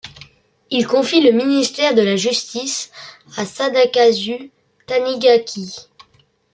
Il 0.71 0.87
confie 0.87 1.21
le 1.21 1.31
ministère 1.31 1.93
de 1.93 2.01
la 2.01 2.15
Justice 2.15 2.89
à 3.37 3.45
Sadakazu 3.45 4.49
Tanigaki. 4.87 5.75